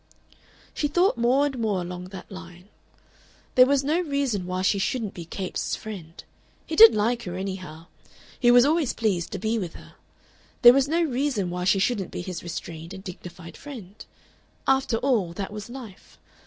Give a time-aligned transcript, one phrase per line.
[0.73, 2.69] She thought more and more along that line.
[3.53, 6.23] There was no reason why she shouldn't be Capes' friend.
[6.65, 7.85] He did like her, anyhow;
[8.39, 9.93] he was always pleased to be with her.
[10.63, 14.03] There was no reason why she shouldn't be his restrained and dignified friend.
[14.65, 16.17] After all, that was life.